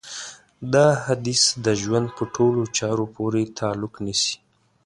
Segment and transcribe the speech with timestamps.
[0.73, 4.35] دا حديث د ژوند په ټولو چارو پورې تعلق نيسي.